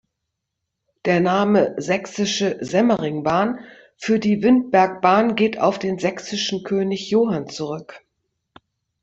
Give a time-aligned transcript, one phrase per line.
[1.05, 3.59] Der Name "sächsische Semmeringbahn"
[3.97, 8.03] für die Windbergbahn geht auf den sächsischen König Johann zurück.